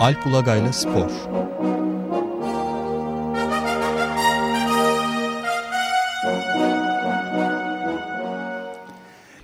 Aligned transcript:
Alp 0.00 0.26
Ulagay'la 0.26 0.72
Spor 0.72 1.10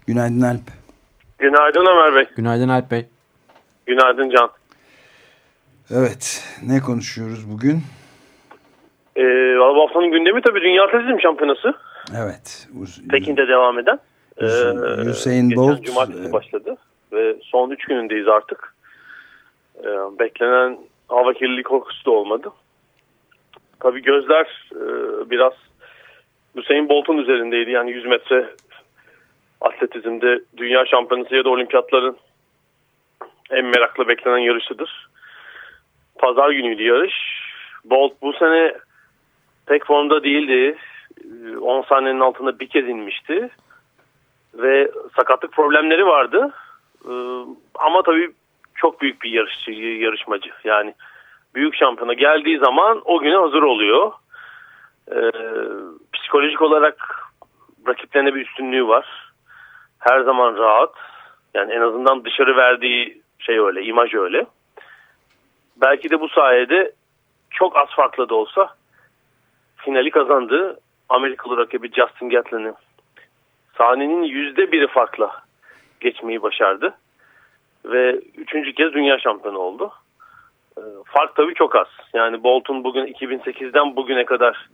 Günaydın 0.07 0.41
Alp. 0.41 0.61
Günaydın 1.39 1.87
Ömer 1.87 2.15
Bey. 2.15 2.25
Günaydın 2.37 2.69
Alp 2.69 2.91
Bey. 2.91 3.07
Günaydın 3.87 4.31
Can. 4.31 4.51
Evet, 5.91 6.45
ne 6.67 6.81
konuşuyoruz 6.81 7.51
bugün? 7.53 7.83
Ee, 9.17 9.23
bu 9.59 9.83
haftanın 9.83 10.11
gündemi 10.11 10.43
tabii 10.43 10.61
Dünya 10.61 10.85
Atletizm 10.85 11.21
Şampiyonası. 11.21 11.75
Evet. 12.17 12.69
Pekin'de 13.11 13.49
devam 13.49 13.79
eden. 13.79 13.99
Ee, 14.39 14.47
Hüseyin 15.05 15.57
Bolt. 15.57 15.83
cumartesi 15.85 16.29
e, 16.29 16.33
başladı 16.33 16.77
ve 17.13 17.37
son 17.43 17.71
3 17.71 17.85
günündeyiz 17.85 18.29
artık. 18.29 18.70
Ee, 19.85 20.19
beklenen 20.19 20.79
hava 21.09 21.33
kirliliği 21.33 21.63
korkusu 21.63 22.05
da 22.05 22.11
olmadı. 22.11 22.53
Tabii 23.81 24.03
gözler 24.03 24.71
e, 24.73 24.81
biraz 25.31 25.53
Hüseyin 26.57 26.89
Bolt'un 26.89 27.19
üzerindeydi. 27.19 27.71
Yani 27.71 27.91
100 27.91 28.07
metre 28.07 28.55
atletizmde 29.61 30.41
dünya 30.57 30.87
şampiyonası 30.87 31.37
ya 31.37 31.45
da 31.45 31.51
olimpiyatların 31.51 32.17
en 33.51 33.65
meraklı 33.65 34.09
beklenen 34.09 34.39
yarışıdır. 34.39 35.09
Pazar 36.19 36.51
günüydü 36.51 36.83
yarış. 36.83 37.15
Bolt 37.85 38.13
bu 38.23 38.33
sene 38.33 38.75
pek 39.67 39.87
formda 39.87 40.25
değildi. 40.25 40.77
10 41.61 41.83
saniyenin 41.83 42.21
altında 42.21 42.61
bir 42.61 42.69
kez 42.69 42.89
inmişti. 42.89 43.51
Ve 44.55 44.91
sakatlık 45.17 45.53
problemleri 45.53 46.07
vardı. 46.07 46.51
Ee, 47.05 47.11
ama 47.75 48.03
tabii 48.03 48.33
çok 48.81 49.01
büyük 49.01 49.23
bir 49.23 49.31
yarışçı, 49.31 49.71
yarışmacı. 49.71 50.51
Yani 50.65 50.95
büyük 51.55 51.75
şampiyona 51.75 52.13
geldiği 52.13 52.59
zaman 52.59 53.03
o 53.05 53.19
güne 53.19 53.37
hazır 53.37 53.63
oluyor. 53.63 54.13
Ee, 55.13 55.31
psikolojik 56.13 56.63
olarak 56.63 57.27
rakiplerine 57.87 58.35
bir 58.35 58.47
üstünlüğü 58.47 58.89
var. 58.89 59.33
Her 59.99 60.21
zaman 60.21 60.57
rahat. 60.57 60.95
Yani 61.55 61.73
en 61.73 61.81
azından 61.81 62.25
dışarı 62.25 62.57
verdiği 62.57 63.23
şey 63.39 63.59
öyle, 63.59 63.83
imaj 63.83 64.15
öyle. 64.15 64.47
Belki 65.77 66.11
de 66.11 66.21
bu 66.21 66.29
sayede 66.29 66.93
çok 67.51 67.77
az 67.77 67.89
farklı 67.89 68.29
da 68.29 68.35
olsa 68.35 68.75
finali 69.77 70.11
kazandı. 70.11 70.81
Amerikalı 71.09 71.57
rakibi 71.57 71.91
Justin 71.93 72.31
Gatlin'i 72.31 72.73
sahnenin 73.79 74.23
yüzde 74.23 74.73
biri 74.73 74.87
farkla 74.87 75.43
geçmeyi 76.01 76.43
başardı. 76.43 76.95
Ve 77.85 78.13
üçüncü 78.37 78.75
kez 78.75 78.93
dünya 78.93 79.19
şampiyonu 79.19 79.59
oldu. 79.59 79.93
Fark 81.05 81.37
tabii 81.37 81.55
çok 81.55 81.77
az. 81.77 81.87
Yani 82.15 82.43
Bolt'un 82.43 82.85
bugün 82.85 83.07
2008'den 83.07 83.97
bugüne 83.97 84.25
kadar 84.25 84.69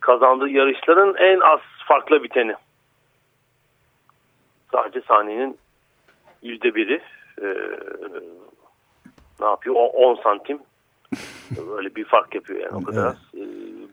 kazandığı 0.00 0.48
yarışların 0.48 1.14
en 1.14 1.40
az 1.40 1.60
farklı 1.88 2.22
biteni. 2.22 2.54
Sadece 4.72 5.00
sahnenin 5.00 5.58
yüzde 6.42 6.74
biri 6.74 7.02
e, 7.42 7.46
ne 9.40 9.46
yapıyor? 9.46 9.76
O 9.76 9.86
10 9.86 10.14
santim 10.22 10.58
böyle 11.76 11.94
bir 11.94 12.04
fark 12.04 12.34
yapıyor 12.34 12.60
yani 12.60 12.76
o 12.76 12.82
kadar 12.82 13.06
az. 13.06 13.16
E, 13.34 13.42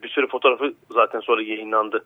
bir 0.02 0.08
sürü 0.08 0.28
fotoğrafı 0.28 0.74
zaten 0.90 1.20
sonra 1.20 1.42
yayınlandı. 1.42 2.04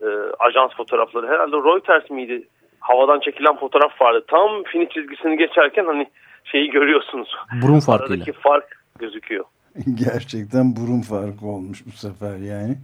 E, 0.00 0.06
ajans 0.38 0.72
fotoğrafları 0.76 1.28
herhalde 1.28 1.56
Reuters 1.56 2.10
miydi? 2.10 2.48
Havadan 2.82 3.20
çekilen 3.20 3.56
fotoğraf 3.56 4.00
vardı. 4.00 4.24
Tam 4.28 4.62
finish 4.62 4.88
çizgisini 4.88 5.36
geçerken 5.36 5.84
hani 5.84 6.06
şeyi 6.44 6.70
görüyorsunuz. 6.70 7.34
Burun 7.62 7.80
farkıyla. 7.80 8.14
Aradaki 8.14 8.32
fark 8.32 8.78
gözüküyor. 8.98 9.44
Gerçekten 9.94 10.76
burun 10.76 11.00
farkı 11.00 11.46
olmuş 11.46 11.78
bu 11.86 11.90
sefer 11.90 12.36
yani. 12.36 12.76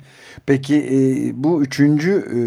Peki 0.47 0.77
e, 0.77 0.99
bu 1.35 1.63
üçüncü 1.63 2.13
e, 2.13 2.41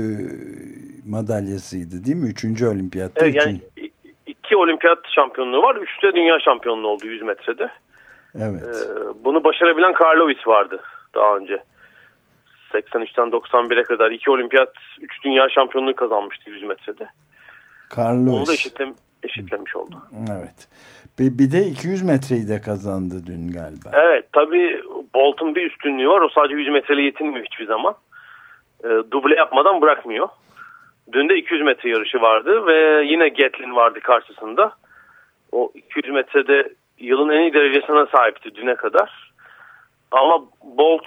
madalyasıydı 1.10 2.06
değil 2.06 2.18
mi? 2.18 2.30
Üçüncü 2.30 2.68
olimpiyatta. 2.68 3.26
Evet, 3.26 3.36
yani 3.36 3.60
iki 4.28 4.58
olimpiyat 4.58 5.00
şampiyonluğu 5.16 5.62
var. 5.62 5.76
Üçte 5.76 6.14
dünya 6.16 6.40
şampiyonluğu 6.40 6.88
oldu 6.88 7.08
100 7.08 7.22
metrede. 7.22 7.70
Evet. 8.36 8.64
Ee, 8.64 9.24
bunu 9.24 9.44
başarabilen 9.44 9.94
Karlovic 9.94 10.40
vardı 10.46 10.82
daha 11.16 11.38
önce. 11.38 11.64
83'ten 12.74 13.28
91'e 13.28 13.84
kadar 13.84 14.12
iki 14.12 14.32
olimpiyat, 14.32 14.74
üç 15.02 15.24
dünya 15.24 15.50
şampiyonluğu 15.50 15.96
kazanmıştı 15.96 16.50
100 16.50 16.64
metrede. 16.64 17.10
Karlovic. 17.96 18.38
Onu 18.38 18.48
da 18.48 18.54
eşitlem, 18.54 18.94
eşitlemiş 19.24 19.76
oldu. 19.76 19.96
Evet. 20.32 20.68
Bir 21.20 21.52
de 21.52 21.62
200 21.68 22.04
metreyi 22.04 22.48
de 22.48 22.62
kazandı 22.62 23.16
dün 23.28 23.52
galiba. 23.52 23.90
Evet 23.94 24.26
tabii 24.34 24.82
Bolt'un 25.16 25.56
bir 25.56 25.72
üstünlüğü 25.72 26.10
var. 26.10 26.22
O 26.22 26.30
sadece 26.30 26.56
100 26.56 26.70
metreyle 26.70 27.02
yetinmiyor 27.02 27.46
hiçbir 27.46 27.66
zaman. 27.66 27.96
E, 28.84 28.88
duble 28.88 29.36
yapmadan 29.36 29.82
bırakmıyor. 29.82 30.30
Dün 31.12 31.30
de 31.30 31.38
200 31.38 31.62
metre 31.62 31.90
yarışı 31.90 32.22
vardı 32.22 32.66
ve 32.66 33.06
yine 33.06 33.30
Gatlin 33.30 33.76
vardı 33.76 34.00
karşısında. 34.00 34.74
O 35.52 35.72
200 35.76 36.14
metrede 36.14 36.74
yılın 37.00 37.30
en 37.30 37.42
iyi 37.42 37.54
derecesine 37.54 38.06
sahipti 38.16 38.56
düne 38.56 38.76
kadar. 38.76 39.32
Ama 40.12 40.44
Bolt 40.64 41.06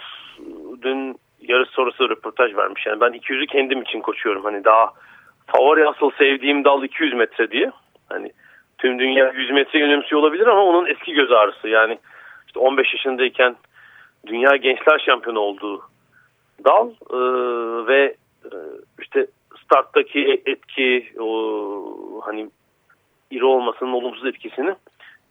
dün 0.81 1.15
yarış 1.41 1.69
sonrası 1.69 2.09
röportaj 2.09 2.55
vermiş. 2.55 2.85
Yani 2.85 3.01
ben 3.01 3.11
200'ü 3.11 3.47
kendim 3.47 3.81
için 3.81 4.01
koşuyorum. 4.01 4.43
Hani 4.43 4.63
daha 4.63 4.93
favori 5.47 5.87
asıl 5.87 6.11
sevdiğim 6.11 6.63
dal 6.63 6.83
200 6.83 7.13
metre 7.13 7.51
diye. 7.51 7.71
Hani 8.09 8.31
tüm 8.77 8.99
dünya 8.99 9.31
100 9.31 9.51
metre 9.51 9.83
önemsiyor 9.83 10.21
olabilir 10.21 10.47
ama 10.47 10.63
onun 10.63 10.85
eski 10.85 11.13
göz 11.13 11.31
ağrısı. 11.31 11.67
Yani 11.67 11.99
işte 12.47 12.59
15 12.59 12.93
yaşındayken 12.93 13.55
dünya 14.27 14.55
gençler 14.55 14.99
şampiyonu 15.05 15.39
olduğu 15.39 15.81
dal 16.65 16.89
e, 16.89 17.17
ve 17.87 18.15
e, 18.45 18.55
işte 19.01 19.27
starttaki 19.65 20.41
etki 20.45 21.13
o 21.19 22.21
hani 22.25 22.49
iri 23.31 23.45
olmasının 23.45 23.93
olumsuz 23.93 24.25
etkisini 24.25 24.75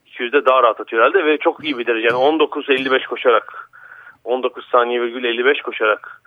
200'de 0.07 0.47
daha 0.47 0.63
rahat 0.63 0.81
atıyor 0.81 1.03
herhalde 1.03 1.25
ve 1.27 1.39
çok 1.39 1.65
iyi 1.65 1.79
bir 1.79 1.87
derece. 1.87 2.07
Yani 2.07 2.19
19.55 2.19 3.07
koşarak 3.07 3.71
19 4.25 4.69
saniye 4.69 5.03
virgül 5.03 5.25
55 5.25 5.63
koşarak 5.63 6.23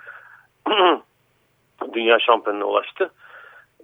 dünya 1.93 2.19
şampiyonuna 2.19 2.65
ulaştı. 2.65 3.09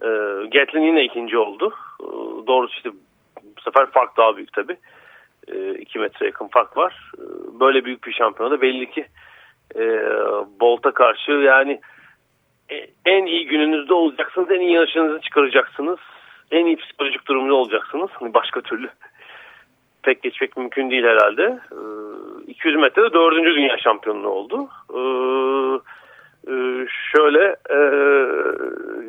E, 0.04 0.10
Gatlin 0.48 0.82
yine 0.82 1.04
ikinci 1.04 1.38
oldu. 1.38 1.74
E, 2.02 2.08
doğrusu 2.48 2.76
işte 2.76 2.90
bu 3.58 3.62
sefer 3.62 3.86
fark 3.86 4.18
daha 4.18 4.38
büyük 4.38 4.54
tabi. 4.54 4.78
2 5.48 6.00
e, 6.00 6.02
metre 6.02 6.26
yakın 6.26 6.48
fark 6.48 6.78
var. 6.78 7.12
E, 7.18 7.24
böyle 7.60 7.86
büyük 7.86 8.08
bir 8.08 8.14
şampiyonada 8.14 8.62
belli 8.62 8.92
ki 8.92 9.06
e, 9.76 9.82
Bolt'a 10.60 10.92
karşı 10.92 11.32
yani 11.32 11.82
e, 12.72 12.88
en 13.06 13.26
iyi 13.26 13.48
gününüzde 13.48 13.94
olacaksınız. 13.94 14.52
En 14.52 14.60
iyi 14.60 14.72
yarışınızı 14.72 15.22
çıkaracaksınız. 15.22 16.00
En 16.52 16.66
iyi 16.66 16.76
psikolojik 16.76 17.28
durumda 17.28 17.54
olacaksınız. 17.54 18.10
Hani 18.14 18.34
başka 18.34 18.62
türlü 18.62 18.90
pek 20.04 20.24
geçmek 20.24 20.58
mümkün 20.58 20.92
değil 20.92 21.04
herhalde. 21.04 21.60
200 22.48 22.76
metrede 22.76 23.14
dördüncü 23.14 23.56
dünya 23.56 23.78
şampiyonluğu 23.78 24.30
oldu. 24.30 24.70
Şöyle 27.16 27.56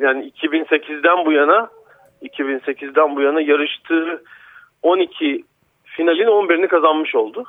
yani 0.05 0.31
2008'den 0.41 1.25
bu 1.25 1.31
yana 1.31 1.69
2008'den 2.23 3.15
bu 3.15 3.21
yana 3.21 3.41
yarıştığı 3.41 4.23
12 4.81 5.43
finalin 5.83 6.27
11'ini 6.27 6.67
kazanmış 6.67 7.15
oldu. 7.15 7.43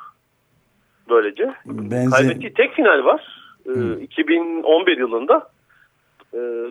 Böylece. 1.09 1.55
Benzer... 1.67 2.11
Kaybettiği 2.11 2.55
tek 2.55 2.75
final 2.75 3.05
var. 3.05 3.23
Hmm. 3.65 4.01
2011 4.01 4.99
yılında 4.99 5.49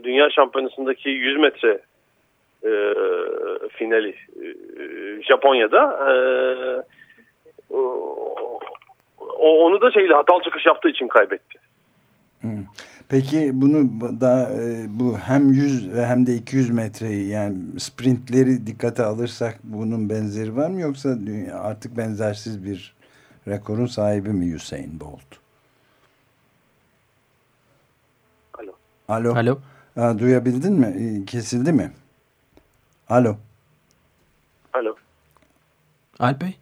Dünya 0.04 0.30
Şampiyonası'ndaki 0.30 1.10
100 1.10 1.38
metre 1.40 1.80
e, 2.64 2.72
finali 3.70 4.10
e, 4.10 4.46
Japonya'da 5.22 6.12
e, 6.12 6.14
onu 9.40 9.82
da 9.82 9.92
şeyle 9.92 10.14
hatalı 10.14 10.44
çıkış 10.44 10.66
yaptığı 10.66 10.90
için 10.90 11.08
kaybetti. 11.08 11.60
Peki 13.10 13.62
bunu 13.62 14.02
da 14.22 14.52
e, 14.62 14.86
bu 15.00 15.18
hem 15.18 15.54
100 15.54 15.90
ve 15.94 16.06
hem 16.06 16.26
de 16.26 16.36
200 16.36 16.70
metreyi 16.70 17.28
yani 17.28 17.80
sprintleri 17.80 18.68
dikkate 18.68 19.04
alırsak 19.04 19.60
bunun 19.64 20.10
benzeri 20.10 20.56
var 20.56 20.70
mı 20.70 20.82
yoksa 20.82 21.18
artık 21.54 21.98
benzersiz 21.98 22.66
bir 22.66 22.96
rekorun 23.48 23.86
sahibi 23.86 24.30
mi 24.30 24.56
Usain 24.56 25.00
Bolt? 25.00 25.40
Alo. 28.54 28.72
Alo. 29.08 29.36
Alo. 29.36 29.60
Ha, 29.96 30.20
duyabildin 30.20 30.74
mi? 30.74 31.26
Kesildi 31.26 31.72
mi? 31.72 31.92
Alo. 33.10 33.38
Alo. 34.74 34.96
Alp 36.20 36.42
Bey. 36.42 36.58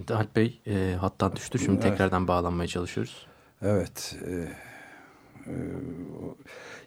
Evet, 0.00 0.10
Alp 0.10 0.36
Bey 0.36 0.60
e, 0.66 0.94
hattan 1.00 1.36
düştü. 1.36 1.58
Şimdi 1.58 1.80
evet. 1.80 1.82
tekrardan 1.82 2.28
bağlanmaya 2.28 2.68
çalışıyoruz. 2.68 3.26
Evet. 3.62 4.16
E, 4.26 4.32
e, 5.46 5.54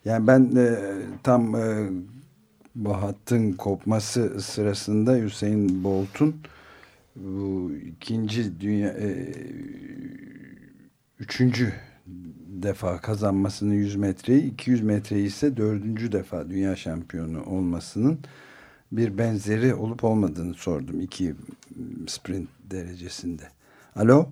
yani 0.05 0.27
ben 0.27 0.55
e, 0.55 0.77
tam 1.23 1.55
e, 1.55 1.89
bu 2.75 2.93
hattın 2.93 3.51
kopması 3.51 4.41
sırasında 4.41 5.15
Hüseyin 5.15 5.83
Bolt'un 5.83 6.35
bu 7.15 7.71
ikinci 7.73 8.59
dünya 8.59 8.89
e, 8.89 9.33
üçüncü 11.19 11.73
defa 12.47 12.97
kazanmasını 12.97 13.73
100 13.73 13.95
metreyi 13.95 14.43
200 14.51 14.81
metreyi 14.81 15.25
ise 15.25 15.57
dördüncü 15.57 16.11
defa 16.11 16.49
dünya 16.49 16.75
şampiyonu 16.75 17.43
olmasının 17.43 18.19
bir 18.97 19.17
benzeri 19.17 19.73
olup 19.73 20.03
olmadığını 20.03 20.53
sordum 20.53 21.01
iki 21.01 21.33
sprint 22.07 22.49
derecesinde. 22.71 23.43
Alo? 23.95 24.25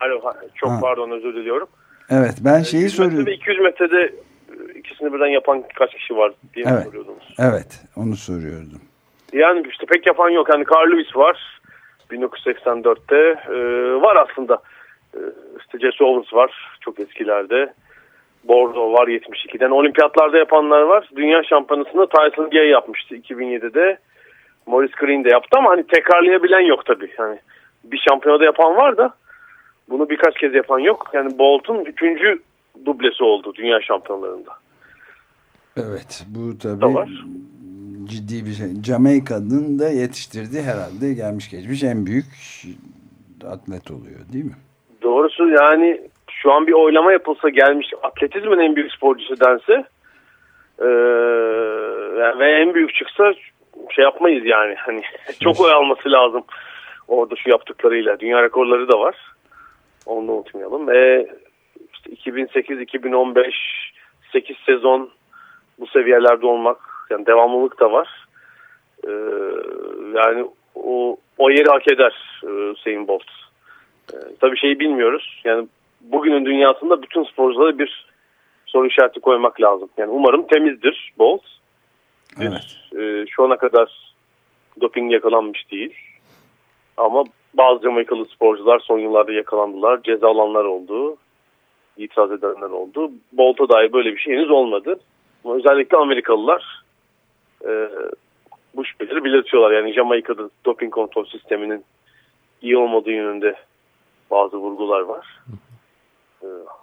Alo 0.00 0.32
çok 0.54 0.70
ha. 0.70 0.78
pardon 0.80 1.10
özür 1.10 1.34
diliyorum. 1.34 1.68
Evet 2.10 2.34
ben 2.40 2.62
şeyi 2.62 2.88
soruyorum. 2.88 3.32
200 3.32 3.60
metrede 3.60 4.14
e, 4.52 4.78
ikisini 4.78 5.12
birden 5.12 5.26
yapan 5.26 5.64
kaç 5.74 5.94
kişi 5.94 6.16
var 6.16 6.32
diye 6.54 6.66
evet. 6.68 6.84
soruyordunuz. 6.84 7.34
Evet 7.38 7.84
onu 7.96 8.16
soruyordum. 8.16 8.80
Yani 9.32 9.66
işte 9.70 9.86
pek 9.86 10.06
yapan 10.06 10.30
yok. 10.30 10.48
Yani 10.48 10.64
Carl 10.74 10.92
Lewis 10.92 11.16
var 11.16 11.60
1984'te. 12.10 13.16
Ee, 13.16 14.02
var 14.02 14.16
aslında. 14.16 14.62
Ee, 15.14 15.18
işte 15.60 15.78
Jesse 15.78 16.04
Owens 16.04 16.34
var 16.34 16.78
çok 16.80 17.00
eskilerde. 17.00 17.74
Bordeaux 18.48 18.98
var 18.98 19.08
72'den. 19.08 19.70
Olimpiyatlarda 19.70 20.38
yapanlar 20.38 20.82
var. 20.82 21.10
Dünya 21.16 21.42
şampiyonasında 21.42 22.06
Tyson 22.06 22.50
Gay 22.50 22.68
yapmıştı 22.68 23.16
2007'de. 23.16 23.98
Morris 24.66 24.90
Green 24.90 25.24
de 25.24 25.28
yaptı 25.28 25.58
ama 25.58 25.70
hani 25.70 25.86
tekrarlayabilen 25.86 26.60
yok 26.60 26.86
tabii. 26.86 27.10
Yani 27.18 27.38
bir 27.84 27.98
şampiyonada 28.08 28.44
yapan 28.44 28.76
var 28.76 28.96
da 28.96 29.14
bunu 29.88 30.10
birkaç 30.10 30.38
kez 30.38 30.54
yapan 30.54 30.78
yok. 30.78 31.10
Yani 31.12 31.38
Bolt'un 31.38 31.84
üçüncü 31.84 32.38
dublesi 32.86 33.24
oldu 33.24 33.52
dünya 33.54 33.80
şampiyonlarında. 33.80 34.52
Evet 35.76 36.26
bu 36.28 36.58
tabii 36.58 37.08
ciddi 38.04 38.46
bir 38.46 38.52
şey. 38.52 38.66
Jamaika'nın 38.86 39.78
da 39.78 39.88
yetiştirdiği 39.88 40.62
herhalde 40.62 41.14
gelmiş 41.14 41.50
geçmiş 41.50 41.82
en 41.82 42.06
büyük 42.06 42.26
atlet 43.44 43.90
oluyor 43.90 44.20
değil 44.32 44.44
mi? 44.44 44.56
Doğrusu 45.02 45.48
yani 45.48 46.00
şu 46.46 46.52
an 46.52 46.66
bir 46.66 46.72
oylama 46.72 47.12
yapılsa 47.12 47.48
gelmiş 47.48 47.92
atletizmin 48.02 48.58
en 48.58 48.76
büyük 48.76 48.92
sporcusu 48.92 49.40
dense 49.40 49.84
ee, 50.80 50.86
ve 52.38 52.50
en 52.50 52.74
büyük 52.74 52.94
çıksa 52.94 53.34
şey 53.90 54.04
yapmayız 54.04 54.46
yani. 54.46 54.74
Hani 54.74 55.02
çok 55.40 55.60
oy 55.60 55.72
alması 55.72 56.12
lazım 56.12 56.44
orada 57.08 57.36
şu 57.36 57.50
yaptıklarıyla. 57.50 58.20
Dünya 58.20 58.42
rekorları 58.42 58.88
da 58.88 59.00
var. 59.00 59.16
Onu 60.06 60.32
unutmayalım. 60.32 60.90
E, 60.90 61.26
işte 61.94 62.30
2008-2015 62.30 63.52
8 64.32 64.56
sezon 64.66 65.10
bu 65.78 65.86
seviyelerde 65.86 66.46
olmak 66.46 66.78
yani 67.10 67.26
devamlılık 67.26 67.80
da 67.80 67.92
var. 67.92 68.08
Ee, 69.04 69.10
yani 70.14 70.46
o, 70.74 71.16
o 71.38 71.50
yeri 71.50 71.68
hak 71.68 71.88
eder 71.88 72.40
e, 72.44 72.48
Hüseyin 72.72 73.08
Bolt. 73.08 73.30
Ee, 74.12 74.16
tabii 74.40 74.58
şeyi 74.58 74.80
bilmiyoruz. 74.80 75.40
Yani 75.44 75.68
bugünün 76.00 76.44
dünyasında 76.44 77.02
bütün 77.02 77.24
sporculara 77.24 77.78
bir 77.78 78.06
soru 78.66 78.86
işareti 78.86 79.20
koymak 79.20 79.60
lazım. 79.60 79.88
Yani 79.96 80.10
umarım 80.10 80.46
temizdir 80.46 81.12
Bolt. 81.18 81.42
Evet. 82.40 82.76
E, 82.98 83.26
şu 83.30 83.44
ana 83.44 83.56
kadar 83.56 84.14
doping 84.80 85.12
yakalanmış 85.12 85.70
değil. 85.70 85.94
Ama 86.96 87.24
bazı 87.54 87.82
Jamaikalı 87.82 88.24
sporcular 88.24 88.78
son 88.78 88.98
yıllarda 88.98 89.32
yakalandılar. 89.32 90.02
Ceza 90.02 90.28
alanlar 90.28 90.64
oldu. 90.64 91.16
itiraz 91.96 92.32
edenler 92.32 92.70
oldu. 92.70 93.10
Bolt'a 93.32 93.68
dair 93.68 93.92
böyle 93.92 94.12
bir 94.12 94.18
şey 94.18 94.34
henüz 94.34 94.50
olmadı. 94.50 95.00
Ama 95.44 95.54
özellikle 95.54 95.96
Amerikalılar 95.96 96.82
e, 97.68 97.88
bu 98.76 98.84
şüpheleri 98.84 99.24
belirtiyorlar. 99.24 99.70
Yani 99.70 99.92
Jamaika'da 99.92 100.50
doping 100.64 100.92
kontrol 100.92 101.24
sisteminin 101.24 101.84
iyi 102.62 102.76
olmadığı 102.76 103.10
yönünde 103.10 103.54
bazı 104.30 104.56
vurgular 104.56 105.00
var. 105.00 105.26
Ee, 105.48 105.65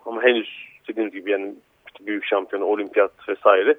ama 0.05 0.23
henüz 0.23 0.49
dediğim 0.87 1.11
gibi 1.11 1.31
yani 1.31 1.53
büyük 2.01 2.25
şampiyon, 2.25 2.61
olimpiyat 2.61 3.11
vesaire 3.29 3.77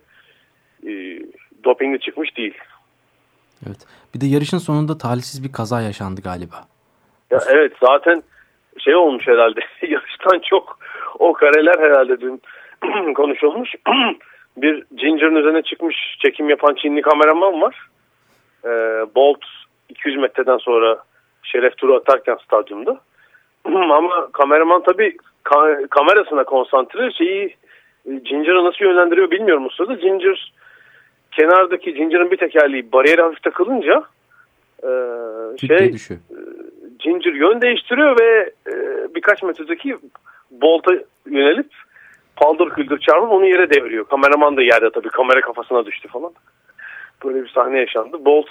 e, 0.86 1.18
dopingli 1.64 2.00
çıkmış 2.00 2.36
değil. 2.36 2.54
Evet. 3.66 3.86
Bir 4.14 4.20
de 4.20 4.26
yarışın 4.26 4.58
sonunda 4.58 4.98
talihsiz 4.98 5.44
bir 5.44 5.52
kaza 5.52 5.80
yaşandı 5.80 6.20
galiba. 6.20 6.56
Ya 7.30 7.38
evet 7.48 7.72
zaten 7.80 8.22
şey 8.78 8.94
olmuş 8.94 9.26
herhalde. 9.26 9.60
Yarıştan 9.82 10.40
çok 10.50 10.78
o 11.18 11.32
kareler 11.32 11.78
herhalde 11.78 12.20
dün 12.20 12.42
konuşulmuş. 13.14 13.70
bir 14.56 14.84
Ginger'ın 14.96 15.36
üzerine 15.36 15.62
çıkmış 15.62 15.96
çekim 16.22 16.50
yapan 16.50 16.74
Çinli 16.74 17.02
kameraman 17.02 17.60
var. 17.60 17.88
Ee, 18.64 18.68
Bolt 19.14 19.44
200 19.88 20.16
metreden 20.16 20.58
sonra 20.58 20.98
şeref 21.42 21.76
turu 21.76 21.94
atarken 21.94 22.38
stadyumda. 22.44 23.00
Ama 23.64 24.28
kameraman 24.32 24.82
tabii 24.82 25.16
ka 25.44 25.78
kamerasına 25.90 26.44
konsantre 26.44 27.10
şeyi 27.12 27.56
Ginger'ı 28.04 28.64
nasıl 28.64 28.84
yönlendiriyor 28.84 29.30
bilmiyorum 29.30 29.66
o 29.66 29.68
sırada. 29.68 29.94
Ginger 29.94 30.52
kenardaki 31.32 31.94
Ginger'ın 31.94 32.30
bir 32.30 32.36
tekerleği 32.36 32.92
bariyere 32.92 33.22
hafif 33.22 33.42
takılınca 33.42 34.02
e, 34.82 34.90
şey 35.66 35.76
e, 35.76 36.18
Ginger 36.98 37.32
yön 37.32 37.60
değiştiriyor 37.60 38.20
ve 38.20 38.52
e, 38.66 38.74
birkaç 39.14 39.42
metredeki 39.42 39.96
Bolt'a 40.50 40.94
yönelip 41.26 41.70
paldır 42.36 42.70
küldür 42.70 42.98
çarpıp 42.98 43.32
onu 43.32 43.46
yere 43.46 43.70
deviriyor. 43.70 44.04
Kameraman 44.04 44.56
da 44.56 44.62
yerde 44.62 44.90
tabii 44.90 45.08
kamera 45.08 45.40
kafasına 45.40 45.86
düştü 45.86 46.08
falan. 46.08 46.32
Böyle 47.24 47.42
bir 47.42 47.48
sahne 47.48 47.78
yaşandı. 47.78 48.24
Bolt 48.24 48.48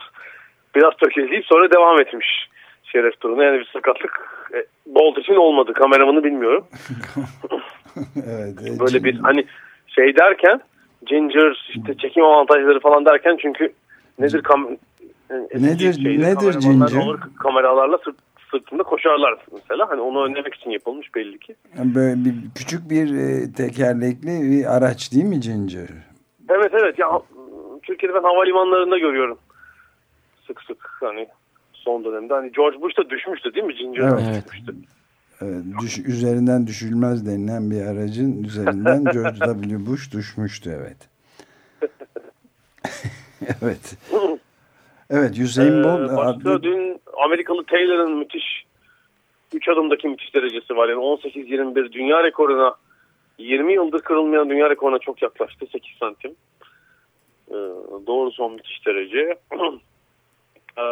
biraz 0.75 0.93
tökezleyip 0.97 1.45
sonra 1.45 1.71
devam 1.71 2.01
etmiş 2.01 2.49
şeref 2.93 3.19
turuna. 3.19 3.43
Yani 3.43 3.59
bir 3.59 3.69
sakatlık 3.73 4.11
e, 4.53 4.57
Bolt 4.85 5.17
için 5.17 5.35
olmadı. 5.35 5.73
Kameramanı 5.73 6.23
bilmiyorum. 6.23 6.65
evet, 8.15 8.53
e, 8.67 8.79
Böyle 8.79 9.03
bir 9.03 9.19
hani 9.19 9.45
şey 9.87 10.15
derken 10.15 10.61
Ginger 11.05 11.69
işte 11.69 11.97
çekim 11.97 12.23
avantajları 12.23 12.79
falan 12.79 13.05
derken 13.05 13.37
çünkü 13.41 13.73
nedir 14.19 14.43
kam 14.43 14.67
nedir 15.53 15.93
şeyde, 15.93 16.23
nedir 16.23 16.59
Ginger? 16.59 17.01
Olur, 17.05 17.19
kameralarla 17.39 17.97
sırt, 17.97 18.15
sırtında 18.51 18.83
koşarlar 18.83 19.37
mesela. 19.53 19.89
Hani 19.89 20.01
onu 20.01 20.25
önlemek 20.25 20.53
için 20.53 20.69
yapılmış 20.69 21.15
belli 21.15 21.39
ki. 21.39 21.55
Böyle 21.77 22.25
bir 22.25 22.33
küçük 22.55 22.89
bir 22.89 23.15
e, 23.15 23.53
tekerlekli 23.53 24.51
bir 24.51 24.77
araç 24.77 25.11
değil 25.11 25.25
mi 25.25 25.39
Ginger? 25.39 25.89
Evet 26.49 26.71
evet 26.73 26.99
ya 26.99 27.21
Türkiye'de 27.83 28.15
ben 28.15 28.23
havalimanlarında 28.23 28.97
görüyorum. 28.97 29.37
Sık 30.47 30.61
sık 30.61 30.89
hani 30.99 31.27
son 31.85 32.03
dönemde. 32.05 32.33
Hani 32.33 32.51
George 32.51 32.81
Bush 32.81 32.97
da 32.97 33.09
düşmüştü 33.09 33.53
değil 33.53 33.65
mi? 33.65 33.75
Ginger 33.75 34.03
evet. 34.03 34.45
düşmüştü. 34.45 34.75
Evet, 35.41 35.63
düş, 35.81 35.99
üzerinden 35.99 36.67
düşülmez 36.67 37.25
denilen 37.25 37.71
bir 37.71 37.81
aracın 37.81 38.43
üzerinden 38.43 39.03
George 39.13 39.39
W. 39.39 39.85
Bush 39.85 40.13
düşmüştü 40.13 40.79
evet. 40.79 40.97
evet. 43.61 43.97
Evet 45.09 45.37
Hüseyin 45.37 45.79
ee, 45.79 45.83
Bolt. 45.83 46.17
Başka 46.17 46.63
dün 46.63 47.01
Amerikalı 47.25 47.63
Taylor'ın 47.63 48.17
müthiş 48.17 48.65
3 49.53 49.67
adımdaki 49.67 50.07
müthiş 50.07 50.35
derecesi 50.35 50.75
var. 50.75 50.89
Yani 50.89 50.99
18-21 50.99 51.91
dünya 51.91 52.23
rekoruna 52.23 52.75
20 53.37 53.73
yıldır 53.73 54.01
kırılmayan 54.01 54.49
dünya 54.49 54.69
rekoruna 54.69 54.99
çok 54.99 55.21
yaklaştı. 55.21 55.65
8 55.71 55.97
santim. 55.99 56.31
Ee, 57.49 57.53
doğru 58.07 58.31
son 58.31 58.53
müthiş 58.53 58.85
derece. 58.85 59.39
Ee, 60.77 60.83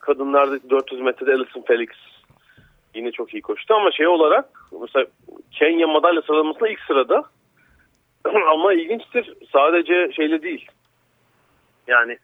kadınlarda 0.00 0.70
400 0.70 1.00
metrede 1.00 1.32
Alison 1.32 1.62
Felix 1.62 1.88
yine 2.94 3.10
çok 3.10 3.34
iyi 3.34 3.42
koştu 3.42 3.74
ama 3.74 3.92
şey 3.92 4.06
olarak 4.06 4.44
mesela 4.80 5.06
Kenya 5.50 5.86
madalya 5.86 6.22
sıralamasında 6.22 6.68
ilk 6.68 6.80
sırada. 6.80 7.24
Ama 8.52 8.72
ilginçtir 8.72 9.34
sadece 9.52 10.12
şeyle 10.12 10.42
değil. 10.42 10.68
Yani 11.86 12.18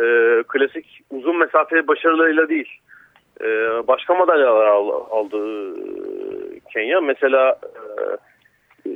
e, 0.00 0.04
klasik 0.48 1.00
uzun 1.10 1.38
mesafeli 1.38 1.88
başarılarıyla 1.88 2.48
değil. 2.48 2.68
E, 3.40 3.46
başka 3.88 4.14
madalyalar 4.14 4.66
aldı 5.10 5.74
Kenya. 6.72 7.00
Mesela 7.00 7.58
e, 8.86 8.90
e, 8.90 8.92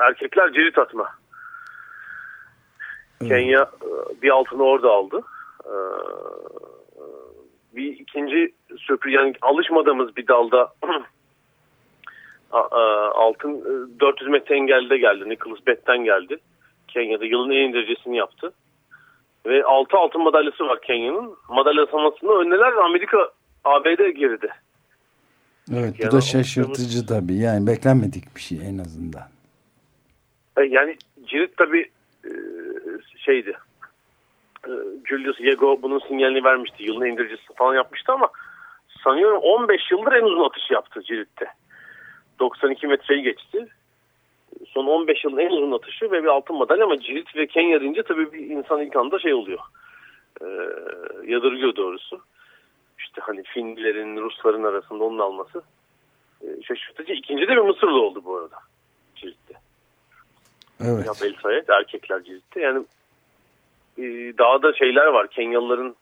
erkekler 0.00 0.52
cirit 0.52 0.78
atma 0.78 1.08
Kenya 3.18 3.62
e, 3.62 4.22
bir 4.22 4.30
altını 4.30 4.62
orada 4.62 4.90
aldı. 4.90 5.20
E, 5.64 5.74
bir 7.76 7.92
ikinci 7.92 8.54
sürpriz 8.78 9.14
yani 9.14 9.34
alışmadığımız 9.42 10.16
bir 10.16 10.26
dalda 10.26 10.72
altın 13.14 13.62
400 14.00 14.28
e, 14.28 14.30
metre 14.30 14.56
engelde 14.56 14.98
geldi. 14.98 15.28
Nicholas 15.28 15.66
Bett'ten 15.66 16.04
geldi. 16.04 16.38
Kenya'da 16.88 17.24
yılın 17.24 17.50
en 17.50 17.72
derecesini 17.72 18.16
yaptı. 18.16 18.52
Ve 19.46 19.64
6 19.64 19.96
altın 19.96 20.22
madalyası 20.22 20.66
var 20.66 20.80
Kenya'nın. 20.80 21.36
Madalya 21.48 21.86
samasında 21.86 22.32
önneler 22.32 22.72
Amerika 22.72 23.18
ABD 23.64 24.16
geride. 24.16 24.48
Evet 25.72 25.94
bu 26.06 26.12
da 26.12 26.20
şaşırtıcı 26.20 27.06
tabii. 27.06 27.34
Yani 27.34 27.66
beklenmedik 27.66 28.36
bir 28.36 28.40
şey 28.40 28.58
en 28.58 28.78
azından. 28.78 29.28
E, 30.56 30.62
yani 30.62 30.96
Cirit 31.26 31.56
tabii 31.56 31.80
e, 31.80 31.97
şeydi. 33.28 33.56
E, 34.66 34.70
Julius 35.08 35.40
Yego 35.40 35.82
bunun 35.82 35.98
sinyalini 35.98 36.44
vermişti. 36.44 36.82
Yılın 36.82 37.06
indiricisi 37.06 37.54
falan 37.56 37.74
yapmıştı 37.74 38.12
ama 38.12 38.28
sanıyorum 39.04 39.40
15 39.42 39.90
yıldır 39.90 40.12
en 40.12 40.22
uzun 40.22 40.44
atış 40.44 40.70
yaptı 40.70 41.02
Cirit'te. 41.02 41.46
92 42.40 42.86
metreyi 42.86 43.22
geçti. 43.22 43.66
Son 44.68 44.86
15 44.86 45.24
yılın 45.24 45.38
en 45.38 45.50
uzun 45.50 45.72
atışı 45.72 46.10
ve 46.10 46.22
bir 46.22 46.28
altın 46.28 46.56
madalya 46.56 46.84
ama 46.84 47.00
Cirit 47.00 47.36
ve 47.36 47.46
Kenya 47.46 47.80
deyince 47.80 48.02
tabii 48.02 48.32
bir 48.32 48.50
insan 48.50 48.80
ilk 48.80 48.96
anda 48.96 49.18
şey 49.18 49.34
oluyor. 49.34 49.58
E, 50.40 50.46
yadırgıyor 51.26 51.76
doğrusu. 51.76 52.20
İşte 52.98 53.20
hani 53.20 53.42
Finlilerin, 53.42 54.16
Rusların 54.16 54.64
arasında 54.64 55.04
onun 55.04 55.18
alması 55.18 55.62
e, 56.42 56.46
şaşırtıcı. 56.62 57.12
İkinci 57.12 57.42
de 57.42 57.48
bir 57.48 57.56
Mısırlı 57.56 58.00
oldu 58.00 58.22
bu 58.24 58.36
arada. 58.36 58.56
Cirit'te. 59.16 59.54
Evet. 60.80 61.06
Ya 61.06 61.12
Belsayet 61.22 61.70
erkekler 61.70 62.24
Cirit'te. 62.24 62.60
Yani 62.60 62.84
e, 63.98 64.38
daha 64.38 64.62
da 64.62 64.72
şeyler 64.72 65.06
var. 65.06 65.28
Kenyalıların 65.28 65.96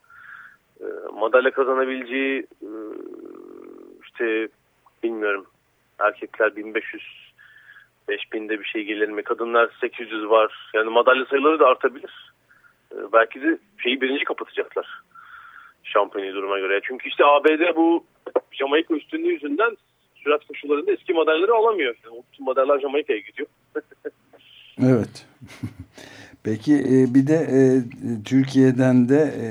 e, 0.81 0.87
madalya 1.13 1.51
kazanabileceği 1.51 2.47
e, 2.63 2.71
işte 4.05 4.49
bilmiyorum 5.03 5.47
erkekler 5.99 6.57
1500 6.57 7.27
5000'de 8.09 8.61
bir 8.61 8.65
şey 8.65 8.85
gelir 8.85 9.09
mi? 9.09 9.23
Kadınlar 9.23 9.71
800 9.81 10.31
var. 10.31 10.71
Yani 10.75 10.91
madalya 10.91 11.25
sayıları 11.25 11.59
da 11.59 11.67
artabilir. 11.67 12.33
E, 12.93 12.97
belki 13.13 13.43
de 13.43 13.59
şeyi 13.83 14.01
birinci 14.01 14.25
kapatacaklar. 14.25 15.03
Şampiyonu 15.83 16.35
duruma 16.35 16.59
göre. 16.59 16.81
Çünkü 16.83 17.09
işte 17.09 17.25
ABD 17.25 17.77
bu 17.77 18.05
Jamaika 18.53 18.95
üstünlüğü 18.95 19.33
yüzünden 19.33 19.77
sürat 20.15 20.47
koşullarında 20.47 20.93
eski 20.93 21.13
madalyaları 21.13 21.55
alamıyor. 21.55 21.95
Yani 22.05 22.23
madalyalar 22.39 22.81
Jamaika'ya 22.81 23.19
gidiyor. 23.19 23.49
evet. 24.83 25.27
Peki 26.47 26.75
e, 26.75 27.15
bir 27.15 27.27
de 27.27 27.39
e, 27.59 27.61
Türkiye'den 28.25 29.09
de 29.09 29.21
e, 29.45 29.49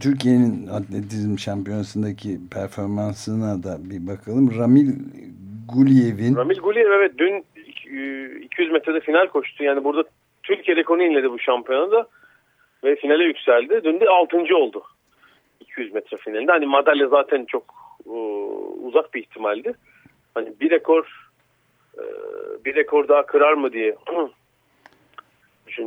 Türkiye'nin 0.00 0.66
atletizm 0.66 1.38
şampiyonasındaki 1.38 2.38
performansına 2.54 3.62
da 3.62 3.90
bir 3.90 4.06
bakalım. 4.06 4.58
Ramil 4.58 4.88
Guliyev'in 5.74 6.36
Ramil 6.36 6.58
Guliyev 6.58 6.90
evet 6.90 7.12
dün 7.18 7.44
200 8.42 8.72
metrede 8.72 9.00
final 9.00 9.26
koştu. 9.26 9.64
Yani 9.64 9.84
burada 9.84 10.04
Türkiye 10.42 10.76
rekorunu 10.76 11.02
inledi 11.02 11.30
bu 11.30 11.38
şampiyonada 11.38 12.06
ve 12.84 12.96
finale 12.96 13.24
yükseldi. 13.24 13.80
Dün 13.84 14.00
de 14.00 14.08
6. 14.08 14.36
oldu. 14.56 14.82
200 15.60 15.94
metre 15.94 16.16
finalinde. 16.16 16.52
Hani 16.52 16.66
madalya 16.66 17.08
zaten 17.08 17.44
çok 17.44 17.64
uzak 18.82 19.14
bir 19.14 19.20
ihtimaldi. 19.20 19.72
Hani 20.34 20.52
bir 20.60 20.70
rekor 20.70 21.30
bir 22.64 22.74
rekor 22.74 23.08
daha 23.08 23.26
kırar 23.26 23.52
mı 23.52 23.72
diye 23.72 23.96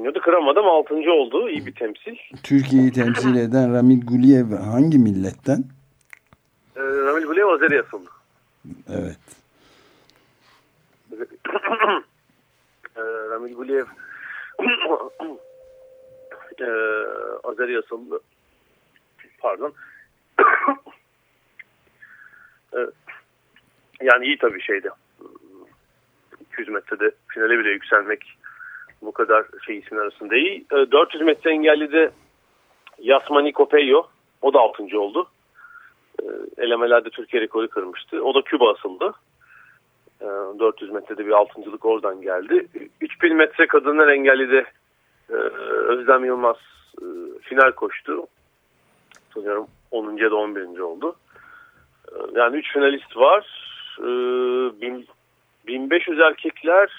düşünüyordu. 0.04 0.22
Kıramadı 0.22 0.60
ama 0.60 0.72
6. 0.72 0.94
oldu. 0.96 1.50
İyi 1.50 1.66
bir 1.66 1.76
temsil. 1.76 2.16
Türkiye'yi 2.44 2.92
temsil 2.92 3.36
eden 3.36 3.74
Ramil 3.74 4.06
Guliyev 4.06 4.52
hangi 4.52 4.98
milletten? 4.98 5.64
Ee, 6.76 6.82
Ramil 6.82 7.26
Guliyev 7.26 7.48
Azeri 7.48 7.82
asıllı. 7.82 8.10
Evet. 8.90 9.18
ee, 12.96 13.02
Ramil 13.30 13.56
Guliyev 13.56 13.86
ee, 16.60 16.66
Azeri 17.44 17.80
asıllı. 17.80 18.20
Pardon. 19.40 19.74
ee, 22.74 22.78
yani 24.02 24.26
iyi 24.26 24.38
tabii 24.38 24.62
şeyde. 24.62 24.90
200 26.52 26.70
metrede 26.70 27.12
finale 27.28 27.60
bile 27.60 27.70
yükselmek 27.70 28.38
bu 29.06 29.12
kadar 29.12 29.46
şey 29.66 29.78
isim 29.78 29.98
arasında 29.98 30.36
iyi. 30.36 30.66
400 30.72 31.22
ee, 31.22 31.26
metre 31.26 31.52
engelli 31.52 31.92
de 31.92 32.12
Yasmani 33.00 33.54
Kopeyo. 33.54 34.04
O 34.42 34.54
da 34.54 34.60
6. 34.60 35.00
oldu. 35.00 35.28
Ee, 36.22 36.26
elemelerde 36.58 37.10
Türkiye 37.10 37.42
rekoru 37.42 37.68
kırmıştı. 37.68 38.24
O 38.24 38.36
da 38.36 38.42
Küba 38.42 38.72
asıldı. 38.72 39.14
400 40.60 40.92
ee, 40.92 40.94
metrede 40.94 41.26
bir 41.26 41.32
altıncılık 41.32 41.86
oradan 41.86 42.22
geldi. 42.22 42.68
3000 43.02 43.36
metre 43.36 43.68
kadınlar 43.68 44.08
engelli 44.08 44.52
de 44.52 44.66
e, 45.30 45.34
Özlem 45.34 46.26
Yılmaz 46.26 46.58
e, 47.02 47.06
final 47.42 47.72
koştu. 47.72 48.28
Sanıyorum 49.34 49.68
10. 49.92 50.18
ya 50.18 50.32
da 50.32 50.36
11. 50.36 50.80
oldu. 50.80 51.16
Yani 52.36 52.58
3 52.58 52.74
finalist 52.74 53.18
var. 53.18 53.48
1500 55.68 56.20
erkekler 56.20 56.90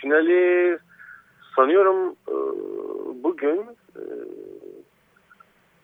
finali 0.00 0.78
sanıyorum 1.56 2.16
e, 2.28 2.34
bugün 3.24 3.60
e, 3.96 4.02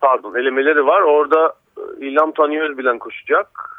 pardon 0.00 0.34
elemeleri 0.34 0.86
var. 0.86 1.02
Orada 1.02 1.54
e, 1.78 2.06
İlham 2.06 2.32
Tanıyor 2.32 2.78
bilen 2.78 2.98
koşacak. 2.98 3.76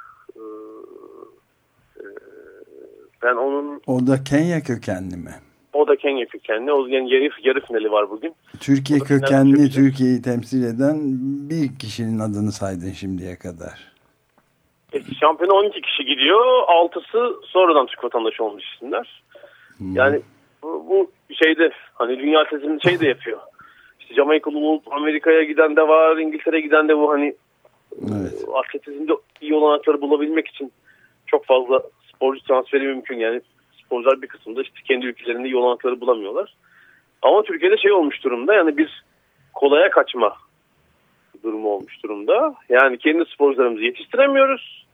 Ben 3.24 3.36
onun... 3.36 3.82
O 3.88 4.08
da 4.08 4.24
Kenya 4.24 4.62
kökenli 4.62 5.18
mi? 5.18 5.32
O 5.74 5.88
da 5.88 5.96
Kenya 5.96 6.26
kökenli. 6.26 6.72
O 6.72 6.88
yani 6.88 7.14
yarı, 7.14 7.30
yarı 7.44 7.66
finali 7.66 7.92
var 7.92 8.10
bugün. 8.10 8.36
Türkiye 8.60 9.00
kökenli 9.00 9.70
Türkiye'yi 9.70 10.22
temsil 10.22 10.64
eden 10.64 10.98
bir 11.50 11.80
kişinin 11.80 12.20
adını 12.20 12.52
saydın 12.52 12.92
şimdiye 12.92 13.36
kadar. 13.36 13.92
E, 14.94 15.00
şampiyona 15.20 15.54
12 15.54 15.82
kişi 15.82 16.06
gidiyor. 16.06 16.46
6'sı 16.68 17.36
sonradan 17.44 17.86
Türk 17.86 18.04
vatandaşı 18.04 18.44
olmuş 18.44 18.64
isimler. 18.76 19.24
Hmm. 19.78 19.96
Yani 19.96 20.22
bu, 20.64 20.86
bu 20.90 21.12
şeyde 21.34 21.72
hani 21.94 22.20
dünya 22.20 22.44
tezini 22.44 22.82
şey 22.82 23.00
de 23.00 23.08
yapıyor. 23.08 23.40
İşte 24.00 24.14
Jamaikalı 24.14 24.58
olup 24.58 24.94
Amerika'ya 24.94 25.44
giden 25.44 25.76
de 25.76 25.82
var, 25.88 26.18
İngiltere'ye 26.18 26.62
giden 26.62 26.88
de 26.88 26.98
bu 26.98 27.12
hani 27.12 27.36
evet. 28.02 28.46
atletizmde 28.54 29.14
iyi 29.42 29.56
olanakları 29.56 30.02
bulabilmek 30.02 30.48
için 30.48 30.72
çok 31.26 31.46
fazla 31.46 31.82
sporcu 32.14 32.44
transferi 32.44 32.84
mümkün. 32.84 33.20
Yani 33.20 33.42
sporcular 33.86 34.22
bir 34.22 34.28
kısımda 34.28 34.62
işte 34.62 34.80
kendi 34.88 35.06
ülkelerinde 35.06 35.48
iyi 35.48 35.56
olanakları 35.56 36.02
bulamıyorlar. 36.02 36.56
Ama 37.22 37.44
Türkiye'de 37.44 37.78
şey 37.78 37.92
olmuş 37.92 38.24
durumda 38.24 38.54
yani 38.54 38.78
bir 38.78 39.04
kolaya 39.54 39.90
kaçma 39.90 40.36
durumu 41.44 41.70
olmuş 41.70 42.04
durumda. 42.04 42.56
Yani 42.70 42.98
kendi 42.98 43.26
sporcularımızı 43.26 43.84
yetiştiremiyoruz. 43.84 44.86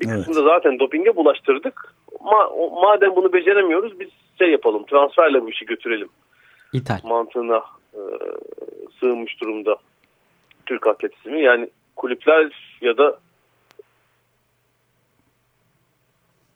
Bir 0.00 0.08
evet. 0.08 0.16
kısmında 0.16 0.42
zaten 0.48 0.78
dopinge 0.78 1.16
bulaştırdık. 1.16 1.94
Ma 2.20 2.50
madem 2.82 3.16
bunu 3.16 3.32
beceremiyoruz 3.32 4.00
biz 4.00 4.08
şey 4.44 4.52
yapalım 4.52 4.86
transferle 4.86 5.42
bu 5.42 5.50
işi 5.50 5.66
götürelim. 5.66 6.08
İthal. 6.72 6.98
Mantığına 7.04 7.62
e, 7.94 8.00
sığınmış 9.00 9.40
durumda 9.40 9.76
Türk 10.66 10.86
atletizmi. 10.86 11.42
Yani 11.42 11.68
kulüpler 11.96 12.76
ya 12.80 12.98
da 12.98 13.18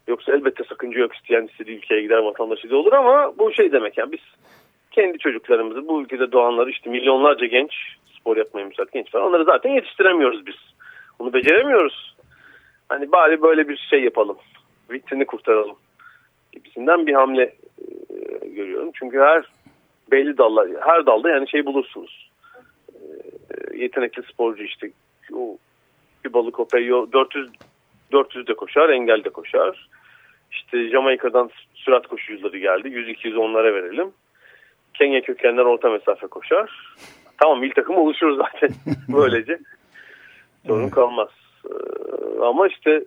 yoksa 0.08 0.32
elbette 0.32 0.64
sakınca 0.64 1.00
yok 1.00 1.14
isteyen 1.14 1.46
istediği 1.46 1.76
ülkeye 1.78 2.02
gider 2.02 2.18
vatandaşı 2.18 2.70
da 2.70 2.76
olur 2.76 2.92
ama 2.92 3.38
bu 3.38 3.52
şey 3.52 3.72
demek 3.72 3.98
yani 3.98 4.12
biz 4.12 4.20
kendi 4.90 5.18
çocuklarımızı 5.18 5.88
bu 5.88 6.02
ülkede 6.02 6.32
doğanları 6.32 6.70
işte 6.70 6.90
milyonlarca 6.90 7.46
genç 7.46 7.72
spor 8.20 8.36
yapmaya 8.36 8.66
müsait 8.66 8.92
genç 8.92 9.14
var 9.14 9.20
onları 9.20 9.44
zaten 9.44 9.70
yetiştiremiyoruz 9.70 10.46
biz. 10.46 10.56
Bunu 11.18 11.32
beceremiyoruz. 11.32 12.16
Hani 12.88 13.12
bari 13.12 13.42
böyle 13.42 13.68
bir 13.68 13.76
şey 13.90 14.02
yapalım. 14.02 14.36
Vitrini 14.90 15.26
kurtaralım 15.26 15.76
gibisinden 16.52 17.06
bir 17.06 17.14
hamle 17.14 17.54
görüyorum. 18.58 18.90
Çünkü 18.94 19.18
her 19.18 19.44
belli 20.10 20.38
dallar, 20.38 20.68
her 20.80 21.06
dalda 21.06 21.30
yani 21.30 21.50
şey 21.50 21.66
bulursunuz. 21.66 22.30
E, 22.92 23.76
yetenekli 23.76 24.22
sporcu 24.22 24.62
işte 24.62 24.90
o 25.32 25.58
Kübalı 26.22 26.52
Copeyo 26.52 27.12
400 27.12 27.50
400 28.12 28.46
de 28.46 28.54
koşar, 28.54 28.88
engel 28.88 29.24
de 29.24 29.30
koşar. 29.30 29.88
İşte 30.52 30.88
Jamaika'dan 30.88 31.50
sürat 31.74 32.06
koşucuları 32.06 32.58
geldi. 32.58 32.88
100-200 32.88 33.36
onlara 33.36 33.74
verelim. 33.74 34.12
Kenya 34.94 35.20
kökenler 35.20 35.64
orta 35.64 35.90
mesafe 35.90 36.26
koşar. 36.26 36.94
Tamam 37.38 37.64
ilk 37.64 37.74
takım 37.74 37.96
oluşur 37.96 38.36
zaten 38.36 38.70
böylece. 39.08 39.58
Sorun 40.66 40.88
kalmaz. 40.88 41.28
Ee, 41.64 42.40
ama 42.42 42.68
işte 42.68 43.04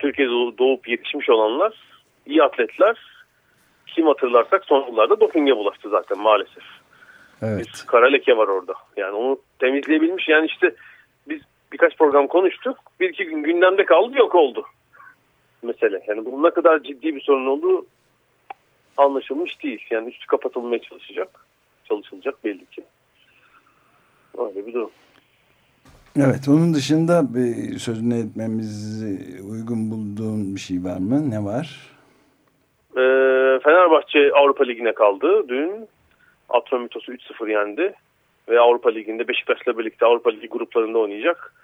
Türkiye'de 0.00 0.58
doğup 0.58 0.88
yetişmiş 0.88 1.30
olanlar 1.30 1.74
iyi 2.26 2.42
atletler 2.42 3.13
kim 3.94 4.06
hatırlarsak 4.06 4.64
son 4.64 4.86
yıllarda 4.86 5.20
dopinge 5.20 5.56
bulaştı 5.56 5.88
zaten 5.90 6.18
maalesef. 6.18 6.64
Evet. 7.42 7.66
Bir 7.66 7.86
kara 7.86 8.06
leke 8.06 8.36
var 8.36 8.48
orada. 8.48 8.74
Yani 8.96 9.12
onu 9.12 9.38
temizleyebilmiş. 9.58 10.28
Yani 10.28 10.46
işte 10.46 10.74
biz 11.28 11.40
birkaç 11.72 11.98
program 11.98 12.26
konuştuk. 12.26 12.78
Bir 13.00 13.08
iki 13.08 13.24
gün 13.24 13.42
gündemde 13.42 13.84
kaldı 13.84 14.18
yok 14.18 14.34
oldu. 14.34 14.66
Mesele. 15.62 16.04
Yani 16.08 16.24
bunun 16.24 16.42
ne 16.42 16.50
kadar 16.50 16.82
ciddi 16.82 17.14
bir 17.14 17.20
sorun 17.20 17.46
olduğu 17.46 17.86
anlaşılmış 18.96 19.62
değil. 19.62 19.86
Yani 19.90 20.08
üstü 20.08 20.26
kapatılmaya 20.26 20.82
çalışacak. 20.82 21.28
Çalışılacak 21.88 22.44
belli 22.44 22.66
ki. 22.66 22.84
Öyle 24.38 24.66
bir 24.66 24.72
durum. 24.72 24.90
Evet 26.16 26.48
onun 26.48 26.74
dışında 26.74 27.34
bir 27.34 27.78
sözünü 27.78 28.14
etmemizi 28.18 29.42
uygun 29.50 29.90
bulduğun 29.90 30.54
bir 30.54 30.60
şey 30.60 30.84
var 30.84 30.98
mı? 30.98 31.30
Ne 31.30 31.44
var? 31.44 31.90
Ee, 32.96 33.53
Fenerbahçe 33.64 34.32
Avrupa 34.32 34.64
Ligi'ne 34.64 34.92
kaldı. 34.92 35.48
Dün 35.48 35.88
Atromitos'u 36.48 37.12
3-0 37.12 37.50
yendi. 37.50 37.94
Ve 38.48 38.60
Avrupa 38.60 38.90
Ligi'nde 38.90 39.28
Beşiktaş'la 39.28 39.78
birlikte 39.78 40.06
Avrupa 40.06 40.30
Ligi 40.30 40.48
gruplarında 40.48 40.98
oynayacak. 40.98 41.54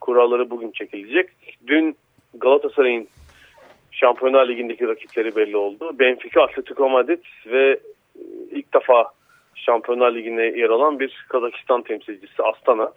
Kuralları 0.00 0.50
bugün 0.50 0.70
çekilecek. 0.70 1.30
Dün 1.66 1.96
Galatasaray'ın 2.34 3.08
Şampiyonlar 3.90 4.48
Ligi'ndeki 4.48 4.88
rakipleri 4.88 5.36
belli 5.36 5.56
oldu. 5.56 5.98
Benfica, 5.98 6.42
Atletico 6.42 6.88
Madrid 6.88 7.24
ve 7.46 7.70
e, 7.70 8.22
ilk 8.50 8.74
defa 8.74 9.12
Şampiyonlar 9.54 10.14
Ligi'ne 10.14 10.42
yer 10.42 10.70
alan 10.70 11.00
bir 11.00 11.26
Kazakistan 11.28 11.82
temsilcisi 11.82 12.42
Astana. 12.42 12.92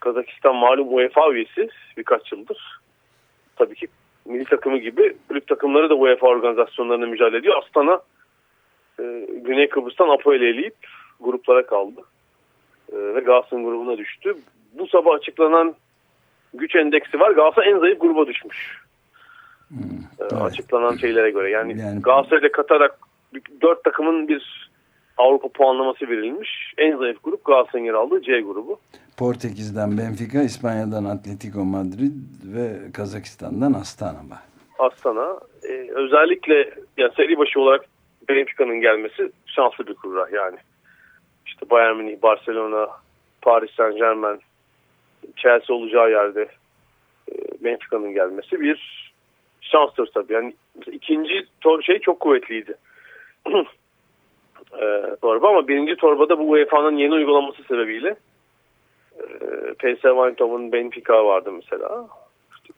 Kazakistan 0.00 0.56
malum 0.56 0.94
UEFA 0.94 1.32
üyesi 1.32 1.68
birkaç 1.96 2.32
yıldır. 2.32 2.80
Tabii 3.56 3.74
ki 3.74 3.86
milli 4.24 4.44
takımı 4.44 4.78
gibi 4.78 5.16
kulüp 5.28 5.46
takımları 5.46 5.90
da 5.90 5.94
UEFA 5.94 6.26
organizasyonlarına 6.26 7.06
mücadele 7.06 7.36
ediyor. 7.36 7.62
Astana 7.62 8.00
e, 9.00 9.26
Güney 9.44 9.68
Kıbrıs'tan 9.68 10.08
Apo 10.08 10.34
ile 10.34 10.48
eleyip 10.48 10.76
gruplara 11.20 11.66
kaldı. 11.66 12.00
E, 12.92 12.96
ve 12.96 13.20
Galatasaray'ın 13.20 13.68
grubuna 13.68 13.98
düştü. 13.98 14.36
Bu 14.72 14.86
sabah 14.86 15.14
açıklanan 15.14 15.74
güç 16.54 16.76
endeksi 16.76 17.20
var. 17.20 17.30
Galatasaray 17.30 17.70
en 17.70 17.78
zayıf 17.78 18.00
gruba 18.00 18.26
düşmüş. 18.26 18.78
Hmm, 19.68 19.78
evet. 20.20 20.32
Açıklanan 20.32 20.96
şeylere 20.96 21.30
göre. 21.30 21.50
Yani, 21.50 21.80
yani... 21.80 22.02
Galatasaray'da 22.02 22.52
katarak 22.52 22.98
dört 23.62 23.84
takımın 23.84 24.28
bir 24.28 24.69
Avrupa 25.20 25.48
puanlaması 25.48 26.08
verilmiş. 26.08 26.74
En 26.78 26.96
zayıf 26.96 27.24
grup 27.24 27.44
Galatasaray'ın 27.44 27.86
yer 27.86 27.94
aldığı 27.94 28.22
C 28.22 28.40
grubu. 28.40 28.80
Portekiz'den 29.18 29.98
Benfica, 29.98 30.42
İspanya'dan 30.42 31.04
Atletico 31.04 31.64
Madrid 31.64 32.12
ve 32.44 32.92
Kazakistan'dan 32.92 33.72
Astana 33.72 34.22
var. 34.30 34.42
Astana. 34.78 35.40
Ee, 35.62 35.90
özellikle 35.94 36.74
yani 36.96 37.12
seri 37.16 37.38
başı 37.38 37.60
olarak 37.60 37.84
Benfica'nın 38.28 38.80
gelmesi 38.80 39.30
şanslı 39.46 39.86
bir 39.86 39.94
kurra 39.94 40.28
yani. 40.32 40.56
İşte 41.46 41.70
Bayern 41.70 41.96
Münih, 41.96 42.22
Barcelona, 42.22 42.88
Paris 43.42 43.70
Saint 43.70 43.96
Germain, 43.96 44.40
Chelsea 45.36 45.76
olacağı 45.76 46.10
yerde 46.10 46.48
e, 47.32 47.34
Benfica'nın 47.64 48.12
gelmesi 48.12 48.60
bir 48.60 49.10
şanstır 49.60 50.10
tabii. 50.14 50.32
Yani 50.32 50.54
ikinci 50.92 51.46
şey 51.82 51.98
çok 51.98 52.20
kuvvetliydi. 52.20 52.74
e, 54.72 55.16
torba 55.22 55.48
ama 55.48 55.68
birinci 55.68 55.96
torbada 55.96 56.38
bu 56.38 56.50
UEFA'nın 56.50 56.96
yeni 56.96 57.14
uygulaması 57.14 57.62
sebebiyle 57.62 58.16
e, 59.18 59.24
PSV 59.74 60.06
Eindhoven 60.06 60.72
Benfica 60.72 61.24
vardı 61.24 61.52
mesela. 61.52 62.08
İşte, 62.54 62.72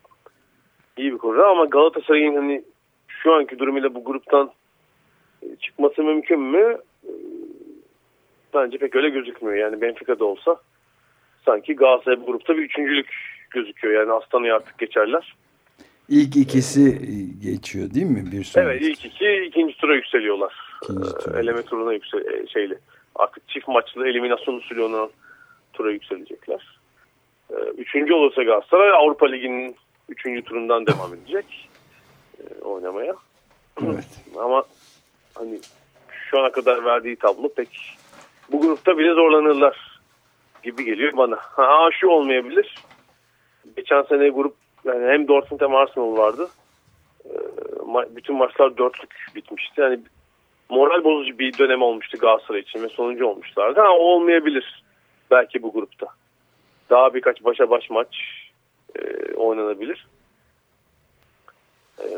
iyi 0.96 1.12
bir 1.12 1.18
kurra 1.18 1.50
ama 1.50 1.64
Galatasaray'ın 1.64 2.36
hani 2.36 2.64
şu 3.08 3.32
anki 3.32 3.58
durumuyla 3.58 3.94
bu 3.94 4.04
gruptan 4.04 4.50
e, 5.42 5.56
çıkması 5.56 6.02
mümkün 6.02 6.40
mü? 6.40 6.78
E, 7.04 7.12
bence 8.54 8.78
pek 8.78 8.96
öyle 8.96 9.08
gözükmüyor. 9.08 9.56
Yani 9.56 9.80
Benfica'da 9.80 10.24
olsa 10.24 10.56
sanki 11.44 11.76
Galatasaray 11.76 12.20
bu 12.20 12.26
grupta 12.26 12.56
bir 12.56 12.62
üçüncülük 12.62 13.14
gözüküyor. 13.50 14.00
Yani 14.00 14.12
Astana'yı 14.12 14.54
artık 14.54 14.78
geçerler. 14.78 15.36
İlk 16.08 16.36
ikisi 16.36 16.98
geçiyor 17.42 17.94
değil 17.94 18.06
mi? 18.06 18.24
Bir 18.32 18.44
sonraki. 18.44 18.70
Evet 18.70 18.82
ilk 18.82 19.04
iki 19.04 19.44
ikinci 19.46 19.76
tura 19.76 19.94
yükseliyorlar. 19.94 20.71
Tura. 20.82 21.40
Eleme 21.40 21.62
turuna 21.62 21.92
yüksel 21.92 22.20
e, 22.20 22.46
şeyli. 22.46 22.78
Artık 23.14 23.48
çift 23.48 23.68
maçlı 23.68 24.08
eliminasyon 24.08 24.54
usulü 24.54 24.82
ona 24.82 25.08
tura 25.72 25.90
yükselecekler. 25.90 26.78
E, 27.50 27.54
üçüncü 27.54 28.12
olursa 28.12 28.42
Galatasaray 28.42 28.90
Avrupa 28.90 29.26
Ligi'nin 29.26 29.76
üçüncü 30.08 30.42
turundan 30.42 30.86
devam 30.86 31.14
edecek 31.14 31.68
e, 32.38 32.64
oynamaya. 32.64 33.14
Evet. 33.82 34.20
Ama 34.38 34.64
hani 35.34 35.58
şu 36.30 36.40
ana 36.40 36.52
kadar 36.52 36.84
verdiği 36.84 37.16
tablo 37.16 37.48
pek 37.54 37.96
bu 38.52 38.60
grupta 38.60 38.98
bile 38.98 39.14
zorlanırlar 39.14 40.00
gibi 40.62 40.84
geliyor 40.84 41.16
bana. 41.16 41.36
Ha 41.40 41.88
şu 42.00 42.08
olmayabilir. 42.08 42.74
Geçen 43.76 44.02
sene 44.02 44.28
grup 44.28 44.54
yani 44.84 45.06
hem 45.06 45.28
Dortmund 45.28 45.60
hem 45.60 45.74
Arsenal 45.74 46.16
vardı. 46.16 46.48
Ee, 47.24 47.30
bütün 48.16 48.36
maçlar 48.36 48.78
dörtlük 48.78 49.14
bitmişti. 49.34 49.80
Yani 49.80 50.00
moral 50.72 51.04
bozucu 51.04 51.38
bir 51.38 51.58
dönem 51.58 51.82
olmuştu 51.82 52.18
Galatasaray 52.18 52.60
için 52.60 52.82
ve 52.82 52.88
sonuncu 52.88 53.26
olmuşlardı. 53.26 53.80
Ha, 53.80 53.90
olmayabilir 53.90 54.82
belki 55.30 55.62
bu 55.62 55.72
grupta. 55.72 56.06
Daha 56.90 57.14
birkaç 57.14 57.44
başa 57.44 57.70
baş 57.70 57.90
maç 57.90 58.08
e, 58.98 59.34
oynanabilir. 59.34 60.06
E, 61.98 62.08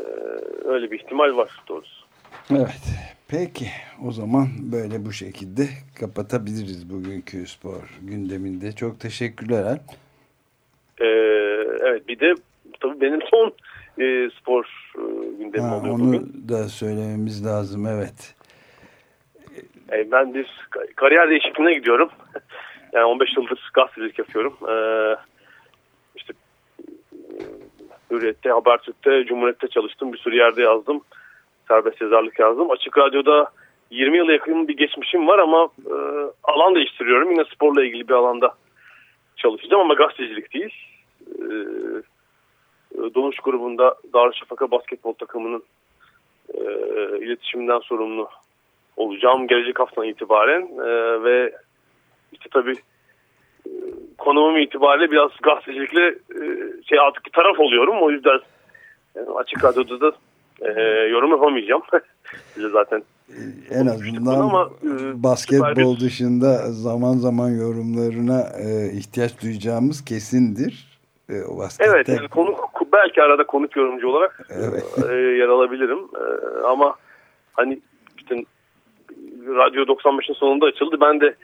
öyle 0.65 0.91
bir 0.91 0.99
ihtimal 0.99 1.37
var 1.37 1.49
doğrusu. 1.67 2.05
Evet. 2.51 2.81
Peki 3.27 3.65
o 4.07 4.11
zaman 4.11 4.47
böyle 4.71 5.05
bu 5.05 5.11
şekilde 5.11 5.67
kapatabiliriz 5.99 6.89
bugünkü 6.89 7.47
spor 7.47 7.99
gündeminde. 8.01 8.71
Çok 8.71 8.99
teşekkürler. 8.99 9.77
Ee, 11.01 11.05
evet 11.81 12.07
bir 12.07 12.19
de 12.19 12.33
tabii 12.79 13.01
benim 13.01 13.19
son 13.21 13.53
e, 13.99 14.29
spor 14.41 14.65
e, 14.95 15.01
gündemim 15.39 15.69
ha, 15.69 15.77
oluyor 15.77 15.93
onu 15.93 16.03
bugün. 16.03 16.19
Onu 16.19 16.49
da 16.49 16.69
söylememiz 16.69 17.45
lazım 17.45 17.87
evet. 17.87 18.34
E, 19.91 20.11
ben 20.11 20.33
bir 20.33 20.67
kariyer 20.95 21.29
değişikliğine 21.29 21.73
gidiyorum. 21.73 22.09
yani 22.93 23.05
15 23.05 23.37
yıldır 23.37 23.69
gazetecilik 23.73 24.19
yapıyorum. 24.19 24.57
Ee, 24.69 25.15
işte 26.15 26.33
Hürriyet'te, 28.11 28.49
Habertürk'te, 28.49 29.25
Cumhuriyet'te 29.25 29.67
çalıştım. 29.67 30.13
Bir 30.13 30.17
sürü 30.17 30.35
yerde 30.35 30.61
yazdım. 30.61 31.01
Serbest 31.67 32.01
yazarlık 32.01 32.39
yazdım. 32.39 32.71
Açık 32.71 32.97
Radyo'da 32.97 33.51
20 33.91 34.17
yıla 34.17 34.31
yakın 34.31 34.67
bir 34.67 34.77
geçmişim 34.77 35.27
var 35.27 35.39
ama 35.39 35.69
e, 35.85 35.95
alan 36.43 36.75
değiştiriyorum. 36.75 37.31
Yine 37.31 37.43
sporla 37.55 37.85
ilgili 37.85 38.07
bir 38.07 38.13
alanda 38.13 38.53
çalışacağım 39.35 39.81
ama 39.81 39.93
gazetecilik 39.93 40.53
değil. 40.53 40.73
E, 41.27 41.49
Doğuş 43.15 43.39
grubunda 43.39 43.95
Darüşşafaka 44.13 44.71
basketbol 44.71 45.13
takımının 45.13 45.63
e, 46.53 46.61
iletişiminden 47.19 47.79
sorumlu 47.79 48.29
olacağım 48.97 49.47
gelecek 49.47 49.79
haftadan 49.79 50.07
itibaren 50.07 50.61
e, 50.61 51.23
ve 51.23 51.53
işte 52.31 52.49
tabii 52.53 52.75
e, 53.65 53.71
konumum 54.17 54.57
itibariyle 54.57 55.11
biraz 55.11 55.31
gazetecilikle 55.43 56.07
e, 56.07 56.43
şey 56.83 56.99
artık 56.99 57.25
bir 57.25 57.31
taraf 57.31 57.59
oluyorum. 57.59 57.95
O 58.01 58.11
yüzden 58.11 58.39
yani 59.15 59.29
açık 59.29 59.63
radyoda 59.63 60.01
da 60.01 60.11
e, 60.61 60.81
yorum 61.07 61.31
yapamayacağım. 61.31 61.81
Size 62.53 62.69
zaten 62.69 63.03
en 63.71 63.85
azından 63.85 64.39
ama, 64.39 64.69
e, 64.83 65.23
basketbol 65.23 65.95
bir... 65.95 65.99
dışında 65.99 66.71
zaman 66.71 67.13
zaman 67.13 67.49
yorumlarına 67.49 68.41
e, 68.41 68.91
ihtiyaç 68.93 69.41
duyacağımız 69.41 70.05
kesindir. 70.05 70.99
E, 71.29 71.33
Evet 71.79 72.07
yani 72.09 72.27
konu, 72.27 72.55
belki 72.93 73.21
arada 73.21 73.45
konuk 73.45 73.75
yorumcu 73.75 74.07
olarak 74.07 74.47
evet. 74.49 75.09
e, 75.09 75.15
yer 75.15 75.47
alabilirim. 75.47 75.99
E, 75.99 76.23
ama 76.65 76.95
hani 77.53 77.79
Radyo 79.47 79.83
95'in 79.83 80.33
sonunda 80.33 80.65
açıldı. 80.65 80.97
Ben 81.01 81.21
de 81.21 81.35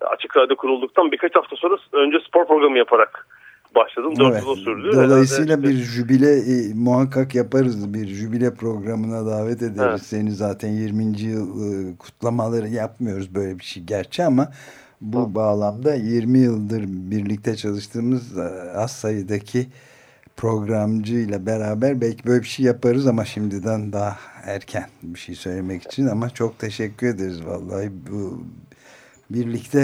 açık 0.00 0.36
radyo 0.36 0.56
kurulduktan 0.56 1.12
birkaç 1.12 1.34
hafta 1.34 1.56
sonra 1.56 1.76
önce 1.92 2.18
spor 2.28 2.46
programı 2.46 2.78
yaparak 2.78 3.26
başladım. 3.74 4.12
Dört 4.18 4.32
evet. 4.32 4.42
yıl 4.46 4.56
sürdü. 4.56 4.90
Dolayısıyla 4.94 5.56
Herhalde 5.56 5.68
bir 5.68 5.74
jübile 5.74 6.32
e, 6.32 6.74
muhakkak 6.74 7.34
yaparız. 7.34 7.94
Bir 7.94 8.06
jübile 8.06 8.54
programına 8.54 9.26
davet 9.26 9.62
ederiz. 9.62 9.90
Evet. 9.90 10.02
Seni 10.02 10.30
zaten 10.30 10.68
20. 10.68 11.04
yıl 11.20 11.48
e, 11.48 11.96
kutlamaları 11.98 12.68
yapmıyoruz 12.68 13.34
böyle 13.34 13.58
bir 13.58 13.64
şey 13.64 13.82
gerçi 13.82 14.24
ama 14.24 14.48
bu 15.00 15.30
Hı. 15.30 15.34
bağlamda 15.34 15.94
20 15.94 16.38
yıldır 16.38 16.82
birlikte 16.86 17.56
çalıştığımız 17.56 18.38
e, 18.38 18.72
az 18.76 18.92
sayıdaki 18.92 19.66
programcı 20.40 21.14
ile 21.14 21.46
beraber 21.46 22.00
belki 22.00 22.26
böyle 22.26 22.42
bir 22.42 22.52
şey 22.56 22.66
yaparız 22.66 23.06
ama 23.06 23.24
şimdiden 23.24 23.92
daha 23.92 24.12
erken 24.46 24.88
bir 25.02 25.18
şey 25.18 25.34
söylemek 25.34 25.82
için 25.82 26.06
ama 26.06 26.30
çok 26.30 26.58
teşekkür 26.58 27.06
ederiz 27.06 27.46
vallahi 27.46 27.88
bu 28.10 28.20
birlikte 29.30 29.80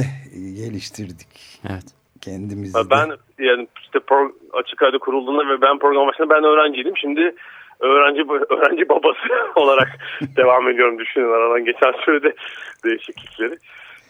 geliştirdik. 0.61 1.61
Evet. 1.71 1.89
Kendimizi 2.21 2.75
Ben 2.91 3.09
yani 3.39 3.69
işte 3.83 3.99
pro, 4.01 4.33
açık 4.53 4.83
radyo 4.83 4.99
kurulduğunda 4.99 5.49
ve 5.49 5.61
ben 5.61 5.79
program 5.79 6.09
başında 6.09 6.31
ben 6.31 6.45
öğrenciydim. 6.45 6.97
Şimdi 6.97 7.35
öğrenci 7.81 8.23
öğrenci 8.51 8.89
babası 8.89 9.29
olarak 9.57 9.89
devam 10.37 10.69
ediyorum 10.69 10.99
düşünün 10.99 11.33
aradan 11.33 11.65
geçen 11.65 11.93
sürede 12.05 12.35
değişiklikleri. 12.85 13.57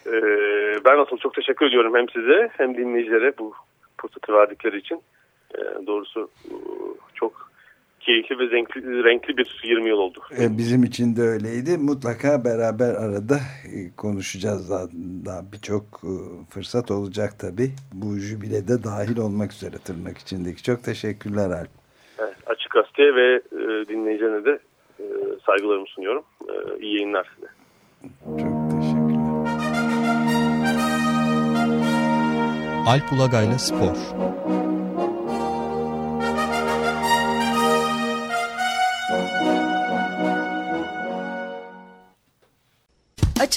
Ee, 0.07 0.85
ben 0.85 0.97
asıl 0.97 1.17
çok 1.17 1.33
teşekkür 1.33 1.65
ediyorum 1.65 1.95
hem 1.95 2.09
size 2.09 2.49
hem 2.57 2.77
dinleyicilere 2.77 3.33
bu 3.37 3.53
fırsatı 3.97 4.33
verdikleri 4.33 4.77
için. 4.77 5.01
Ee, 5.57 5.87
doğrusu 5.87 6.29
e, 6.45 6.53
çok 7.13 7.51
keyifli 8.05 8.39
ve 8.39 8.51
renkli, 8.51 9.03
renkli 9.03 9.37
bir 9.37 9.61
20 9.63 9.89
yıl 9.89 9.97
oldu. 9.97 10.19
Ee, 10.39 10.57
bizim 10.57 10.83
için 10.83 11.15
de 11.15 11.21
öyleydi. 11.21 11.77
Mutlaka 11.77 12.45
beraber 12.45 12.93
arada 12.95 13.35
e, 13.35 13.95
konuşacağız. 13.97 14.69
Daha, 14.69 14.87
daha 15.25 15.51
birçok 15.51 15.83
e, 15.83 16.13
fırsat 16.49 16.91
olacak 16.91 17.33
tabii. 17.39 17.69
Bu 17.93 18.17
jübilede 18.17 18.83
dahil 18.83 19.17
olmak 19.17 19.51
üzere 19.51 19.75
tırnak 19.85 20.17
içindeki. 20.17 20.63
Çok 20.63 20.83
teşekkürler 20.83 21.49
Alp. 21.49 21.69
Evet, 22.19 22.35
açık 22.45 22.71
Gazete 22.71 23.15
ve 23.15 23.41
e, 23.51 23.87
dinleyicilerine 23.87 24.45
de 24.45 24.59
e, 24.99 25.03
saygılarımı 25.45 25.87
sunuyorum. 25.87 26.23
E, 26.49 26.53
iyi 26.79 26.95
yayınlar 26.95 27.31
size. 27.35 27.47
Çok 28.25 28.71
teşekkürler. 28.71 29.15
Alp 32.87 33.13
Ulagay'la 33.13 33.59
Spor 33.59 33.95